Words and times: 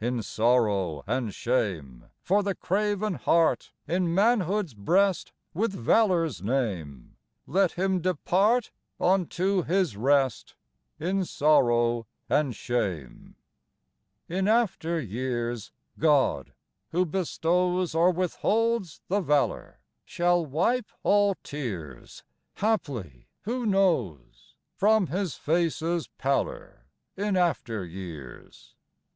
In 0.00 0.20
sorrow 0.24 1.04
and 1.06 1.32
shame 1.32 2.06
For 2.22 2.42
the 2.42 2.56
craven 2.56 3.14
heart, 3.14 3.70
In 3.86 4.12
manhood's 4.12 4.74
breast 4.74 5.30
With 5.54 5.72
valor's 5.72 6.42
name, 6.42 7.16
Let 7.46 7.70
him 7.74 8.00
depart 8.00 8.72
Unto 8.98 9.62
his 9.62 9.96
rest 9.96 10.56
In 10.98 11.24
sorrow 11.24 12.08
and 12.28 12.52
shame. 12.56 13.36
In 14.28 14.48
after 14.48 15.00
years 15.00 15.70
God, 16.00 16.52
who 16.90 17.06
bestows 17.06 17.94
Or 17.94 18.10
withholds 18.10 19.02
the 19.06 19.20
valor, 19.20 19.78
Shall 20.04 20.44
wipe 20.44 20.90
all 21.04 21.36
tears 21.44 22.24
Haply, 22.56 23.28
who 23.42 23.66
knows? 23.66 24.56
From 24.74 25.06
his 25.06 25.36
face's 25.36 26.08
pallor 26.18 26.86
In 27.16 27.36
after 27.36 27.84
years. 27.84 28.74